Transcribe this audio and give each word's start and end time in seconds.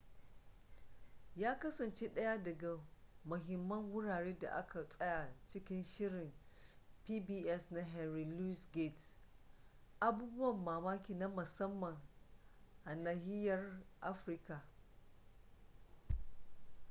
ya 1.35 1.59
kasance 1.59 2.07
ɗaya 2.09 2.37
daga 2.43 2.79
mahimman 3.25 3.83
wurare 3.91 4.39
da 4.39 4.49
aka 4.55 4.87
tsaya 4.89 5.33
cikin 5.47 5.83
shirin 5.83 6.31
pbs 7.05 7.71
na 7.71 7.81
henry 7.83 8.25
louis 8.25 8.69
gates 8.71 9.17
abubuwan 9.99 10.63
mamaki 10.65 11.13
na 11.13 11.27
musamman 11.27 11.97
a 12.85 12.95
nahiyar 12.95 13.83
afirka 14.01 14.63